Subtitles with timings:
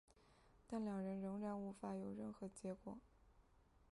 [0.65, 2.97] 但两人仍然无法有任何结果。